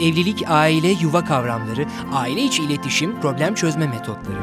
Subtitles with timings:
[0.00, 4.38] Evlilik, aile, yuva kavramları, aile içi iletişim, problem çözme metotları.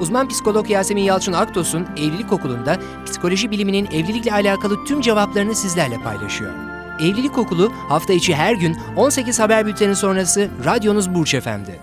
[0.00, 6.52] Uzman psikolog Yasemin Yalçın Aktos'un Evlilik Okulu'nda psikoloji biliminin evlilikle alakalı tüm cevaplarını sizlerle paylaşıyor.
[7.00, 11.80] Evlilik Okulu hafta içi her gün 18 haber bülteni sonrası radyonuz Burç Efendi.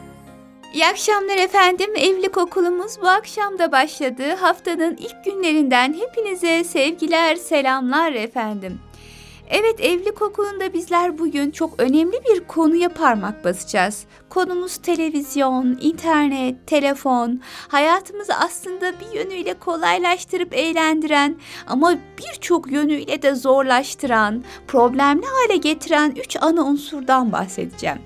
[0.74, 1.96] İyi akşamlar efendim.
[1.96, 4.36] Evlilik okulumuz bu akşam da başladı.
[4.40, 8.80] Haftanın ilk günlerinden hepinize sevgiler, selamlar efendim.
[9.50, 14.04] Evet evlilik okulunda bizler bugün çok önemli bir konuya parmak basacağız.
[14.34, 17.42] Konumuz televizyon, internet, telefon.
[17.68, 21.36] Hayatımızı aslında bir yönüyle kolaylaştırıp eğlendiren
[21.68, 27.98] ama birçok yönüyle de zorlaştıran, problemli hale getiren üç ana unsurdan bahsedeceğim.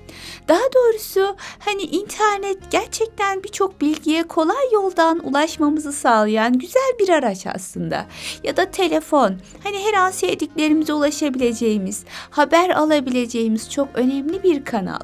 [0.48, 8.06] Daha doğrusu hani internet gerçekten birçok bilgiye kolay yoldan ulaşmamızı sağlayan güzel bir araç aslında.
[8.42, 15.00] Ya da telefon hani her an sevdiklerimize ulaşabileceğimiz, haber alabileceğimiz çok önemli bir kanal.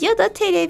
[0.00, 0.65] Ya da televizyon.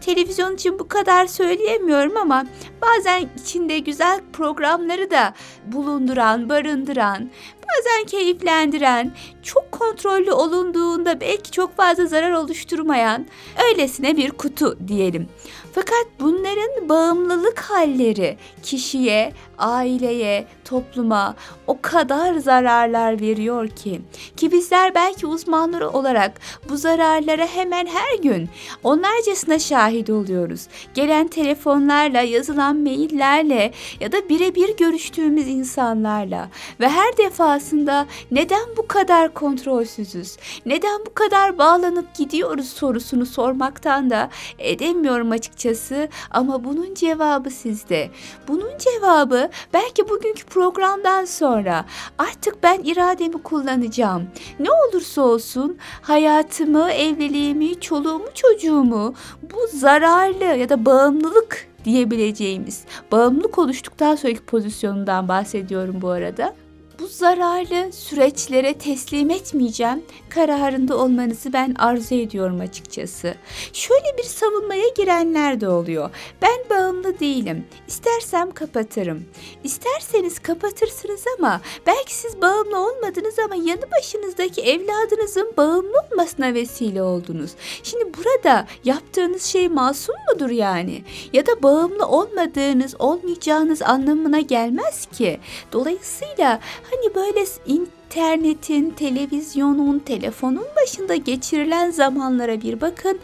[0.00, 2.46] Televizyon için bu kadar söyleyemiyorum ama
[2.82, 5.34] bazen içinde güzel programları da
[5.66, 7.30] bulunduran, barındıran,
[7.62, 13.26] bazen keyiflendiren, çok kontrollü olunduğunda belki çok fazla zarar oluşturmayan
[13.68, 15.28] öylesine bir kutu diyelim.
[15.72, 21.34] Fakat bunların bağımlılık halleri kişiye, aileye, topluma
[21.66, 24.00] o kadar zararlar veriyor ki
[24.36, 28.48] ki bizler belki uzmanları olarak bu zararlara hemen her gün
[28.84, 30.68] onlarcasına şahit oluyoruz.
[30.94, 36.48] Gelen telefonlarla, yazılan maillerle ya da birebir görüştüğümüz insanlarla
[36.80, 40.36] ve her defasında neden bu kadar kontrolsüzüz?
[40.66, 48.10] Neden bu kadar bağlanıp gidiyoruz sorusunu sormaktan da edemiyorum açıkçası ama bunun cevabı sizde.
[48.48, 51.84] Bunun cevabı belki bugünkü programdan sonra
[52.18, 54.22] artık ben irademi kullanacağım.
[54.60, 64.14] Ne olursa olsun hayatımı, evliliğimi, çoluğumu, çocuğumu bu zararlı ya da bağımlılık diyebileceğimiz bağımlılık oluştuktan
[64.14, 66.54] sonraki pozisyonundan bahsediyorum bu arada
[66.98, 73.34] bu zararlı süreçlere teslim etmeyeceğim kararında olmanızı ben arzu ediyorum açıkçası.
[73.72, 76.10] Şöyle bir savunmaya girenler de oluyor.
[76.42, 77.66] Ben bağımlı değilim.
[77.88, 79.24] İstersem kapatırım.
[79.64, 87.50] İsterseniz kapatırsınız ama belki siz bağımlı olmadınız ama yanı başınızdaki evladınızın bağımlı olmasına vesile oldunuz.
[87.82, 91.04] Şimdi burada yaptığınız şey masum mudur yani?
[91.32, 95.40] Ya da bağımlı olmadığınız, olmayacağınız anlamına gelmez ki.
[95.72, 97.60] Dolayısıyla ハニバイです。
[97.66, 103.18] イン internetin, televizyonun, telefonun başında geçirilen zamanlara bir bakın.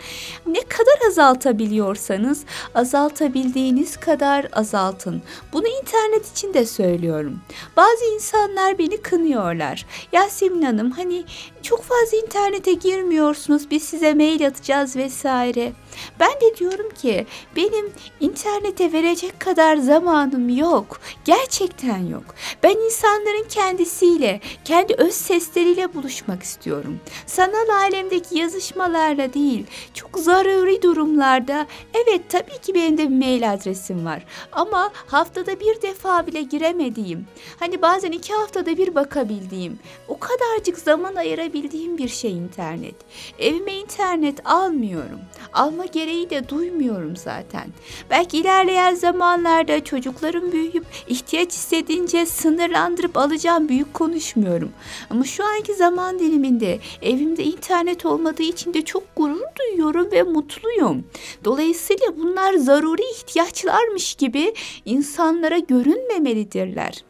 [0.47, 5.23] Ne kadar azaltabiliyorsanız azaltabildiğiniz kadar azaltın.
[5.53, 7.41] Bunu internet için de söylüyorum.
[7.77, 9.87] Bazı insanlar beni kınıyorlar.
[10.13, 11.25] Yasemin Hanım hani
[11.63, 15.73] çok fazla internete girmiyorsunuz biz size mail atacağız vesaire.
[16.21, 21.01] Ben de diyorum ki benim internete verecek kadar zamanım yok.
[21.25, 22.25] Gerçekten yok.
[22.63, 24.41] Ben insanların kendisiyle,
[24.75, 27.01] kendi öz sesleriyle buluşmak istiyorum.
[27.27, 34.05] Sanal alemdeki yazışmalarla değil, çok zaruri durumlarda evet tabii ki benim de bir mail adresim
[34.07, 34.25] var.
[34.53, 37.27] Ama haftada bir defa bile giremediğim,
[37.61, 42.95] hani bazen iki haftada bir bakabildiğim, o kadarcık zaman ayırabildiğim bir şey internet.
[43.39, 45.21] Evime internet almıyorum.
[45.53, 47.67] Alma gereği de duymuyorum zaten.
[48.11, 54.64] Belki ilerleyen zamanlarda çocuklarım büyüyüp ihtiyaç hissedince sınırlandırıp alacağım büyük konuşmuyorum.
[55.11, 61.05] Ama şu anki zaman diliminde evimde internet olmadığı için de çok gurur duyuyorum ve mutluyum.
[61.45, 64.55] Dolayısıyla bunlar zaruri ihtiyaçlarmış gibi
[64.85, 67.05] insanlara görünmemelidirler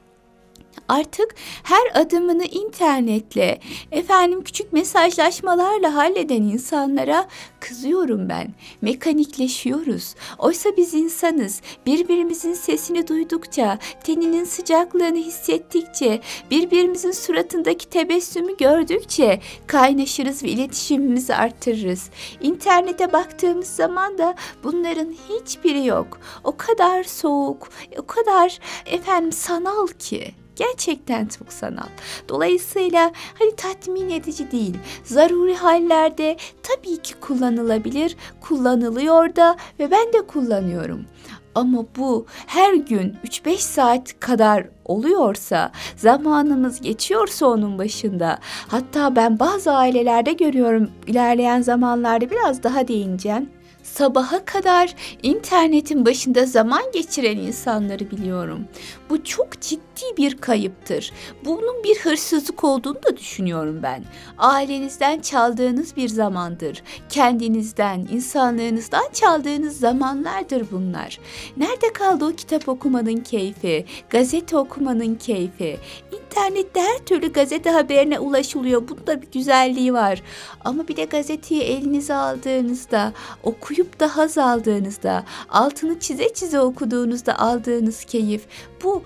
[0.89, 3.61] artık her adımını internetle,
[3.93, 7.29] efendim küçük mesajlaşmalarla halleden insanlara
[7.61, 8.49] kızıyorum ben.
[8.83, 10.15] Mekanikleşiyoruz.
[10.39, 11.61] Oysa biz insanız.
[11.87, 22.11] Birbirimizin sesini duydukça, teninin sıcaklığını hissettikçe, birbirimizin suratındaki tebessümü gördükçe kaynaşırız ve iletişimimizi arttırırız.
[22.41, 24.35] İnternete baktığımız zaman da
[24.65, 26.21] bunların hiçbiri yok.
[26.45, 30.44] O kadar soğuk, o kadar efendim sanal ki.
[30.57, 31.89] Gerçekten çok sanal.
[32.29, 34.79] Dolayısıyla hani tatmin edici değil.
[35.05, 41.07] Zaruri hallerde tabii ki kullanılabilir, kullanılıyor da ve ben de kullanıyorum.
[41.55, 49.73] Ama bu her gün 3-5 saat kadar oluyorsa, zamanımız geçiyorsa onun başında, hatta ben bazı
[49.73, 53.51] ailelerde görüyorum ilerleyen zamanlarda biraz daha değineceğim
[53.85, 58.65] sabaha kadar internetin başında zaman geçiren insanları biliyorum.
[59.11, 61.13] Bu çok ciddi ciddi bir kayıptır.
[61.45, 64.05] Bunun bir hırsızlık olduğunu da düşünüyorum ben.
[64.39, 66.83] Ailenizden çaldığınız bir zamandır.
[67.09, 71.19] Kendinizden, insanlığınızdan çaldığınız zamanlardır bunlar.
[71.57, 75.79] Nerede kaldı o kitap okumanın keyfi, gazete okumanın keyfi?
[76.13, 78.89] İnternette her türlü gazete haberine ulaşılıyor.
[78.89, 80.23] Bunun da bir güzelliği var.
[80.65, 83.13] Ama bir de gazeteyi elinize aldığınızda,
[83.43, 88.47] okuyup da haz aldığınızda, altını çize çize okuduğunuzda aldığınız keyif
[88.85, 89.03] bu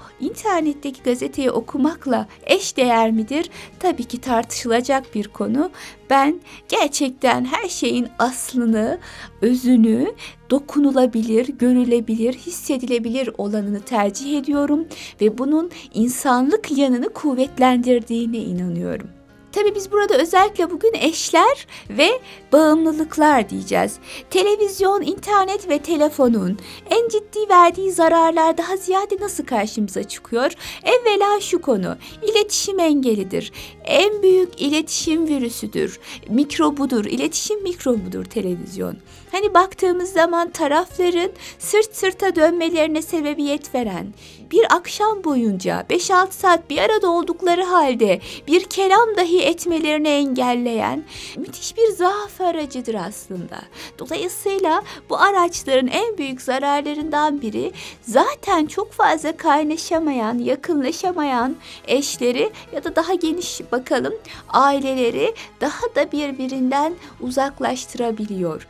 [0.79, 3.51] internetteki gazeteyi okumakla eş değer midir?
[3.79, 5.71] Tabii ki tartışılacak bir konu.
[6.11, 8.99] Ben gerçekten her şeyin aslını,
[9.43, 10.15] özünü
[10.51, 14.87] dokunulabilir, görülebilir, hissedilebilir olanını tercih ediyorum
[15.21, 19.18] ve bunun insanlık yanını kuvvetlendirdiğine inanıyorum.
[19.59, 22.21] Tabii biz burada özellikle bugün eşler ve
[22.53, 23.97] bağımlılıklar diyeceğiz.
[24.31, 26.59] Televizyon, internet ve telefonun
[26.91, 30.53] en ciddi verdiği zararlar daha ziyade nasıl karşımıza çıkıyor?
[30.83, 33.53] Evvela şu konu, iletişim engelidir.
[33.85, 38.97] En büyük iletişim virüsüdür, mikrobudur, iletişim mikrobudur televizyon.
[39.33, 44.07] Hani baktığımız zaman tarafların sırt sırta dönmelerine sebebiyet veren,
[44.51, 51.05] bir akşam boyunca 5-6 saat bir arada oldukları halde bir kelam dahi etmelerini engelleyen
[51.37, 53.59] müthiş bir zaaf aracıdır aslında.
[53.99, 57.73] Dolayısıyla bu araçların en büyük zararlarından biri
[58.03, 64.15] zaten çok fazla kaynaşamayan, yakınlaşamayan eşleri ya da daha geniş bakalım
[64.49, 68.67] aileleri daha da birbirinden uzaklaştırabiliyor.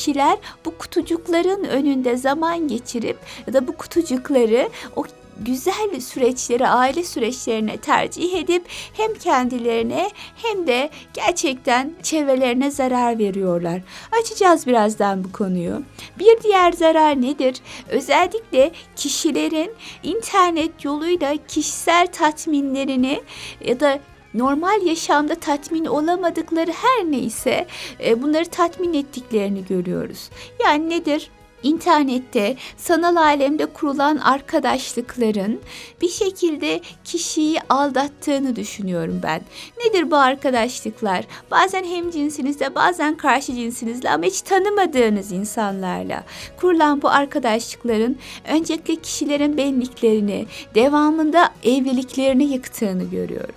[0.00, 5.04] Kişiler bu kutucukların önünde zaman geçirip ya da bu kutucukları o
[5.40, 13.80] güzel süreçleri, aile süreçlerine tercih edip hem kendilerine hem de gerçekten çevrelerine zarar veriyorlar.
[14.20, 15.82] Açacağız birazdan bu konuyu.
[16.18, 17.60] Bir diğer zarar nedir?
[17.88, 23.20] Özellikle kişilerin internet yoluyla kişisel tatminlerini
[23.64, 24.00] ya da
[24.34, 27.66] normal yaşamda tatmin olamadıkları her neyse
[28.04, 30.30] e, bunları tatmin ettiklerini görüyoruz.
[30.64, 31.30] Yani nedir?
[31.62, 35.60] İnternette, sanal alemde kurulan arkadaşlıkların
[36.02, 39.40] bir şekilde kişiyi aldattığını düşünüyorum ben.
[39.84, 41.24] Nedir bu arkadaşlıklar?
[41.50, 46.24] Bazen hem cinsinizle, bazen karşı cinsinizle ama hiç tanımadığınız insanlarla
[46.60, 48.18] kurulan bu arkadaşlıkların
[48.48, 53.54] öncelikle kişilerin benliklerini, devamında evliliklerini yıktığını görüyorum.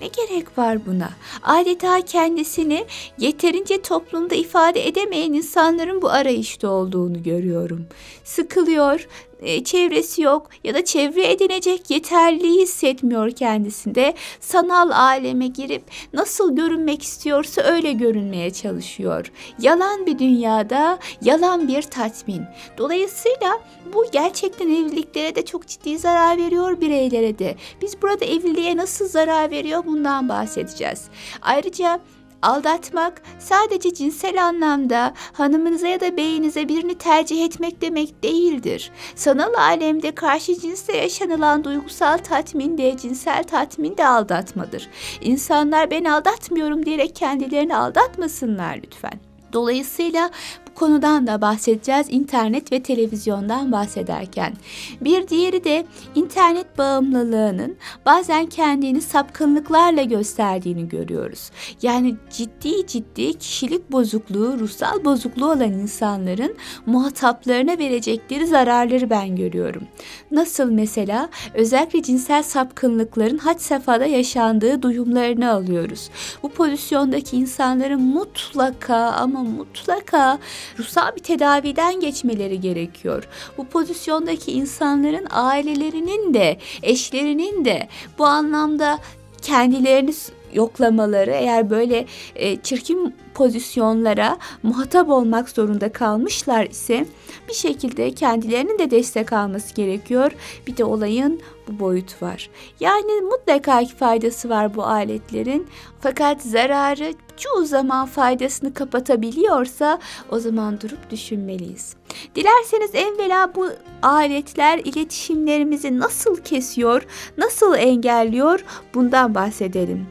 [0.00, 1.10] Ne gerek var buna?
[1.42, 2.86] Adeta kendisini
[3.18, 7.86] yeterince toplumda ifade edemeyen insanların bu arayışta olduğunu görüyorum.
[8.24, 9.08] Sıkılıyor,
[9.42, 14.14] e, çevresi yok ya da çevre edinecek yeterliği hissetmiyor kendisinde.
[14.40, 15.82] Sanal aleme girip
[16.12, 19.32] nasıl görünmek istiyorsa öyle görünmeye çalışıyor.
[19.60, 22.42] Yalan bir dünyada yalan bir tatmin.
[22.78, 23.60] Dolayısıyla
[23.94, 27.56] bu gerçekten evliliklere de çok ciddi zarar veriyor bireylere de.
[27.82, 31.04] Biz burada evliliğe nasıl zarar veriyor bundan bahsedeceğiz.
[31.42, 32.00] Ayrıca
[32.42, 38.90] Aldatmak sadece cinsel anlamda hanımınıza ya da beyinize birini tercih etmek demek değildir.
[39.14, 44.88] Sanal alemde karşı cinsle yaşanılan duygusal tatmin de cinsel tatmin de aldatmadır.
[45.20, 49.20] İnsanlar ben aldatmıyorum diyerek kendilerini aldatmasınlar lütfen.
[49.52, 50.30] Dolayısıyla
[50.78, 54.52] konudan da bahsedeceğiz internet ve televizyondan bahsederken.
[55.00, 57.76] Bir diğeri de internet bağımlılığının
[58.06, 61.50] bazen kendini sapkınlıklarla gösterdiğini görüyoruz.
[61.82, 69.82] Yani ciddi ciddi kişilik bozukluğu, ruhsal bozukluğu olan insanların muhataplarına verecekleri zararları ben görüyorum.
[70.30, 76.10] Nasıl mesela özellikle cinsel sapkınlıkların had safhada yaşandığı duyumlarını alıyoruz.
[76.42, 80.38] Bu pozisyondaki insanların mutlaka ama mutlaka
[80.78, 83.28] ruhsal bir tedaviden geçmeleri gerekiyor.
[83.58, 88.98] Bu pozisyondaki insanların ailelerinin de eşlerinin de bu anlamda
[89.42, 90.12] kendilerini
[90.52, 92.06] yoklamaları eğer böyle
[92.36, 97.06] e, çirkin pozisyonlara muhatap olmak zorunda kalmışlar ise
[97.48, 100.32] bir şekilde kendilerinin de destek alması gerekiyor.
[100.66, 102.50] Bir de olayın bu boyut var.
[102.80, 105.66] Yani mutlaka ki faydası var bu aletlerin.
[106.00, 109.98] Fakat zararı çoğu zaman faydasını kapatabiliyorsa
[110.30, 111.96] o zaman durup düşünmeliyiz.
[112.34, 113.70] Dilerseniz evvela bu
[114.02, 117.06] aletler iletişimlerimizi nasıl kesiyor,
[117.38, 118.64] nasıl engelliyor
[118.94, 120.06] bundan bahsedelim.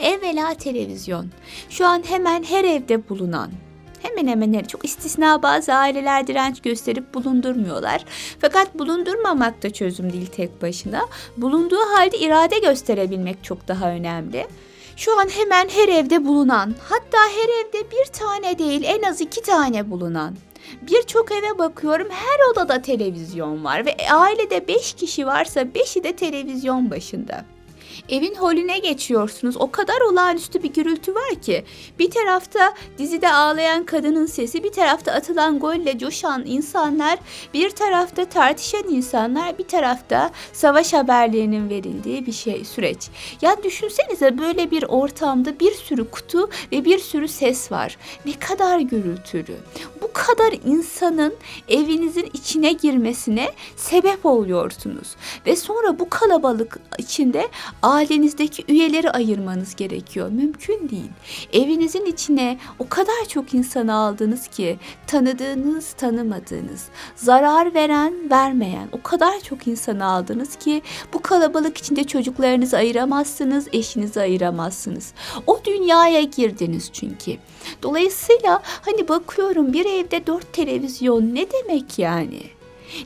[0.00, 1.26] Evvela televizyon.
[1.70, 3.50] Şu an hemen her evde bulunan
[4.02, 8.04] hemen hemen her çok istisna bazı aileler direnç gösterip bulundurmuyorlar.
[8.40, 11.00] Fakat bulundurmamak da çözüm değil tek başına.
[11.36, 14.46] Bulunduğu halde irade gösterebilmek çok daha önemli.
[14.96, 19.42] Şu an hemen her evde bulunan, hatta her evde bir tane değil en az iki
[19.42, 20.36] tane bulunan.
[20.82, 26.90] Birçok eve bakıyorum her odada televizyon var ve ailede beş kişi varsa beşi de televizyon
[26.90, 27.44] başında.
[28.08, 29.56] Evin holüne geçiyorsunuz.
[29.56, 31.64] O kadar olağanüstü bir gürültü var ki.
[31.98, 37.18] Bir tarafta dizide ağlayan kadının sesi, bir tarafta atılan golle coşan insanlar,
[37.54, 43.08] bir tarafta tartışan insanlar, bir tarafta savaş haberlerinin verildiği bir şey süreç.
[43.42, 47.96] Ya düşünsenize böyle bir ortamda bir sürü kutu ve bir sürü ses var.
[48.26, 49.56] Ne kadar gürültülü.
[50.02, 51.34] Bu kadar insanın
[51.68, 55.16] evinizin içine girmesine sebep oluyorsunuz.
[55.46, 57.48] Ve sonra bu kalabalık içinde
[57.86, 60.30] ailenizdeki üyeleri ayırmanız gerekiyor.
[60.30, 61.10] Mümkün değil.
[61.52, 69.40] Evinizin içine o kadar çok insanı aldınız ki tanıdığınız, tanımadığınız, zarar veren, vermeyen o kadar
[69.40, 75.12] çok insanı aldınız ki bu kalabalık içinde çocuklarınızı ayıramazsınız, eşinizi ayıramazsınız.
[75.46, 77.36] O dünyaya girdiniz çünkü.
[77.82, 82.42] Dolayısıyla hani bakıyorum bir evde dört televizyon ne demek yani?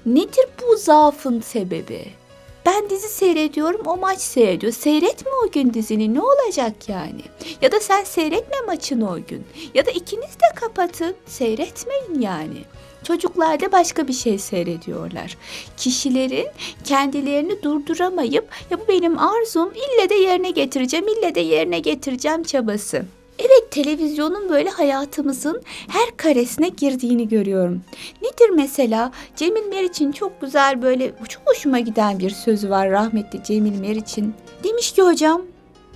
[0.07, 2.20] Nedir bu zaafın sebebi?
[2.67, 4.73] Ben dizi seyrediyorum, o maç seyrediyor.
[4.73, 7.23] Seyretme o gün dizini, ne olacak yani?
[7.63, 9.45] Ya da sen seyretme maçını o gün.
[9.75, 12.59] Ya da ikiniz de kapatın, seyretmeyin yani.
[13.05, 15.37] Çocuklar da başka bir şey seyrediyorlar.
[15.77, 16.49] Kişilerin
[16.85, 23.05] kendilerini durduramayıp ya bu benim arzum ille de yerine getireceğim, ille de yerine getireceğim çabası.
[23.41, 27.83] Evet televizyonun böyle hayatımızın her karesine girdiğini görüyorum.
[28.23, 29.13] Nedir mesela?
[29.37, 34.35] Cemil Meriç'in çok güzel böyle çok hoşuma giden bir sözü var rahmetli Cemil Meriç'in.
[34.65, 35.43] Demiş ki hocam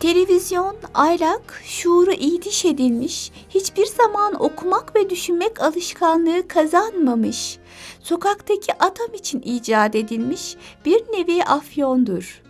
[0.01, 7.59] Televizyon, aylak, şuuru iydiş edilmiş, hiçbir zaman okumak ve düşünmek alışkanlığı kazanmamış,
[8.01, 12.44] sokaktaki adam için icat edilmiş bir nevi afyondur.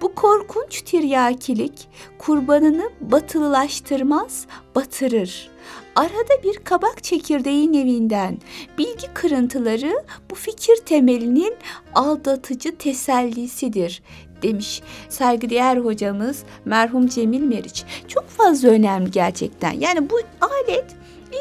[0.00, 5.50] Bu korkunç tiryakilik kurbanını batılılaştırmaz, batırır.
[5.96, 8.38] Arada bir kabak çekirdeği nevinden
[8.78, 11.54] bilgi kırıntıları bu fikir temelinin
[11.94, 14.02] aldatıcı tesellisidir
[14.42, 17.84] demiş saygıdeğer hocamız merhum Cemil Meriç.
[18.08, 19.72] Çok fazla önemli gerçekten.
[19.72, 20.84] Yani bu alet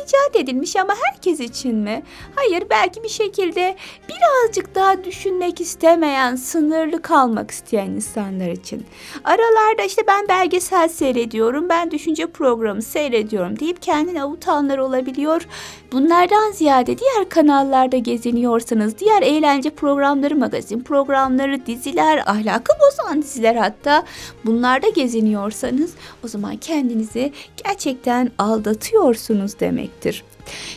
[0.06, 2.04] icat edilmiş ama herkes için mi?
[2.36, 3.75] Hayır belki bir şekilde
[4.10, 8.86] birazcık daha düşünmek istemeyen, sınırlı kalmak isteyen insanlar için.
[9.24, 15.48] Aralarda işte ben belgesel seyrediyorum, ben düşünce programı seyrediyorum deyip kendini avutanlar olabiliyor.
[15.92, 24.04] Bunlardan ziyade diğer kanallarda geziniyorsanız, diğer eğlence programları, magazin programları, diziler, ahlakı bozan diziler hatta
[24.46, 27.32] bunlarda geziniyorsanız o zaman kendinizi
[27.64, 30.24] gerçekten aldatıyorsunuz demektir.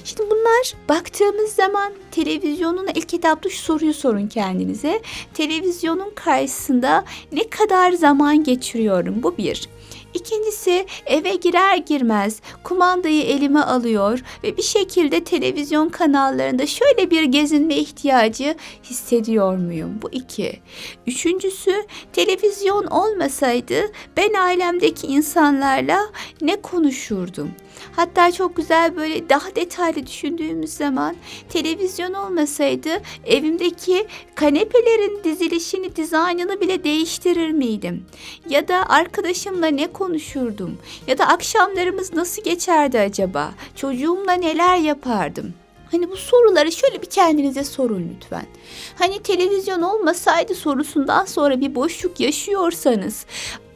[0.04, 5.02] Şimdi bunlar baktığımız zaman televizyonun ilk etapta şu soruyu sorun kendinize.
[5.34, 9.22] Televizyonun karşısında ne kadar zaman geçiriyorum?
[9.22, 9.68] Bu bir.
[10.14, 17.76] İkincisi eve girer girmez kumandayı elime alıyor ve bir şekilde televizyon kanallarında şöyle bir gezinme
[17.76, 19.98] ihtiyacı hissediyor muyum?
[20.02, 20.60] Bu iki.
[21.06, 23.74] Üçüncüsü televizyon olmasaydı
[24.16, 26.00] ben ailemdeki insanlarla
[26.40, 27.50] ne konuşurdum?
[27.96, 31.16] Hatta çok güzel böyle daha detaylı düşündüğümüz zaman
[31.48, 32.88] televizyon olmasaydı
[33.26, 38.06] evimdeki kanepelerin dizilişini, dizaynını bile değiştirir miydim?
[38.48, 40.07] Ya da arkadaşımla ne konuşurdum?
[41.06, 43.50] Ya da akşamlarımız nasıl geçerdi acaba?
[43.76, 45.54] Çocuğumla neler yapardım?
[45.90, 48.46] Hani bu soruları şöyle bir kendinize sorun lütfen.
[48.98, 53.26] Hani televizyon olmasaydı sorusundan sonra bir boşluk yaşıyorsanız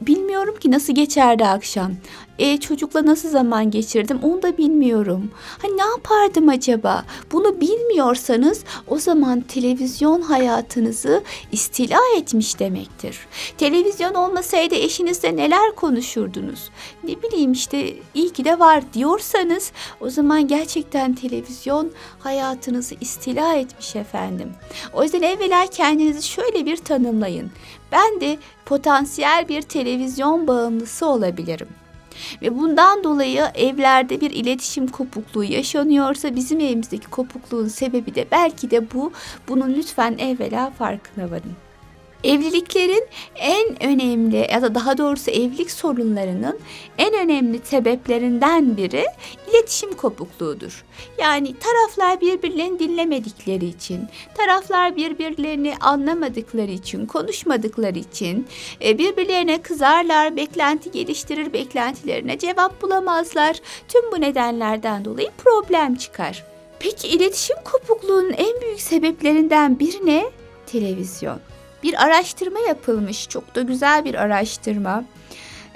[0.07, 1.91] bilmiyorum ki nasıl geçerdi akşam.
[2.39, 5.31] E, çocukla nasıl zaman geçirdim onu da bilmiyorum.
[5.61, 7.05] Hani ne yapardım acaba?
[7.31, 13.19] Bunu bilmiyorsanız o zaman televizyon hayatınızı istila etmiş demektir.
[13.57, 16.69] Televizyon olmasaydı eşinizle neler konuşurdunuz?
[17.03, 23.95] Ne bileyim işte iyi ki de var diyorsanız o zaman gerçekten televizyon hayatınızı istila etmiş
[23.95, 24.51] efendim.
[24.93, 27.51] O yüzden evvela kendinizi şöyle bir tanımlayın.
[27.93, 31.67] Ben de potansiyel bir televizyon bağımlısı olabilirim.
[32.41, 38.93] Ve bundan dolayı evlerde bir iletişim kopukluğu yaşanıyorsa bizim evimizdeki kopukluğun sebebi de belki de
[38.93, 39.11] bu.
[39.47, 41.53] Bunun lütfen evvela farkına varın.
[42.23, 46.59] Evliliklerin en önemli ya da daha doğrusu evlilik sorunlarının
[46.97, 49.05] en önemli sebeplerinden biri
[49.49, 50.85] iletişim kopukluğudur.
[51.17, 58.47] Yani taraflar birbirlerini dinlemedikleri için, taraflar birbirlerini anlamadıkları için, konuşmadıkları için
[58.85, 63.57] e, birbirlerine kızarlar, beklenti geliştirir, beklentilerine cevap bulamazlar.
[63.87, 66.45] Tüm bu nedenlerden dolayı problem çıkar.
[66.79, 70.25] Peki iletişim kopukluğunun en büyük sebeplerinden biri ne?
[70.65, 71.39] Televizyon
[71.83, 73.29] bir araştırma yapılmış.
[73.29, 75.03] Çok da güzel bir araştırma.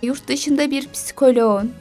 [0.01, 1.73] yurt dışında bir psikoloğun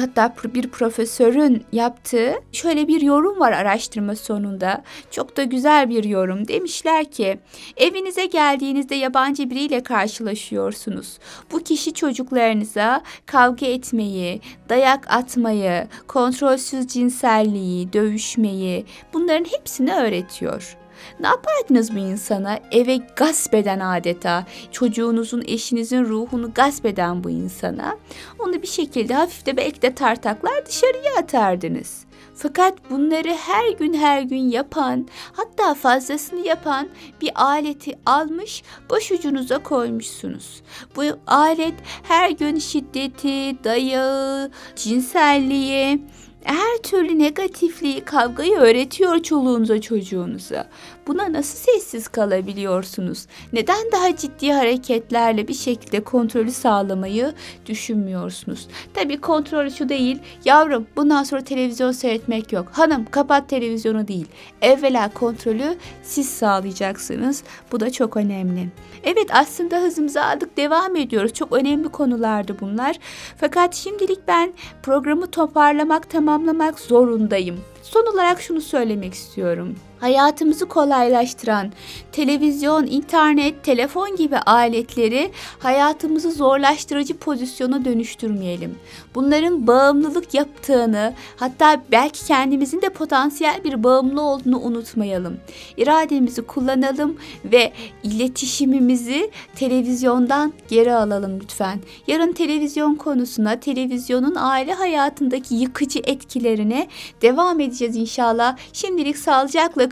[0.00, 4.82] hatta bir profesörün yaptığı şöyle bir yorum var araştırma sonunda.
[5.10, 6.48] Çok da güzel bir yorum.
[6.48, 7.38] Demişler ki
[7.76, 11.18] evinize geldiğinizde yabancı biriyle karşılaşıyorsunuz.
[11.52, 20.81] Bu kişi çocuklarınıza kavga etmeyi, dayak atmayı, kontrolsüz cinselliği, dövüşmeyi bunların hepsini öğretiyor.
[21.20, 22.58] Ne yapardınız bu insana?
[22.70, 27.96] Eve gasp eden adeta, çocuğunuzun, eşinizin ruhunu gasp eden bu insana.
[28.38, 32.04] Onu bir şekilde hafif de belki de tartaklar dışarıya atardınız.
[32.34, 36.88] Fakat bunları her gün her gün yapan, hatta fazlasını yapan
[37.20, 40.62] bir aleti almış başucunuza koymuşsunuz.
[40.96, 46.02] Bu alet her gün şiddeti, dayağı, cinselliği,
[46.44, 50.68] her türlü negatifliği, kavgayı öğretiyor çoluğunuza, çocuğunuza.
[51.06, 53.26] Buna nasıl sessiz kalabiliyorsunuz?
[53.52, 57.32] Neden daha ciddi hareketlerle bir şekilde kontrolü sağlamayı
[57.66, 58.68] düşünmüyorsunuz?
[58.94, 60.18] Tabii kontrol şu değil.
[60.44, 62.68] Yavrum bundan sonra televizyon seyretmek yok.
[62.72, 64.26] Hanım kapat televizyonu değil.
[64.62, 67.44] Evvela kontrolü siz sağlayacaksınız.
[67.72, 68.68] Bu da çok önemli.
[69.04, 71.32] Evet aslında hızımızı aldık devam ediyoruz.
[71.32, 72.96] Çok önemli konulardı bunlar.
[73.36, 77.60] Fakat şimdilik ben programı toparlamak, tamamlamak zorundayım.
[77.82, 79.76] Son olarak şunu söylemek istiyorum.
[80.02, 81.72] Hayatımızı kolaylaştıran
[82.12, 88.78] televizyon, internet, telefon gibi aletleri hayatımızı zorlaştırıcı pozisyona dönüştürmeyelim.
[89.14, 95.36] Bunların bağımlılık yaptığını, hatta belki kendimizin de potansiyel bir bağımlı olduğunu unutmayalım.
[95.76, 101.78] İrademizi kullanalım ve iletişimimizi televizyondan geri alalım lütfen.
[102.06, 106.88] Yarın televizyon konusuna, televizyonun aile hayatındaki yıkıcı etkilerine
[107.22, 108.56] devam edeceğiz inşallah.
[108.72, 109.91] Şimdilik sağlıcakla